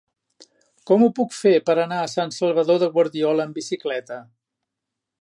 [0.91, 4.23] Com ho puc fer per anar a Sant Salvador de Guardiola amb bicicleta?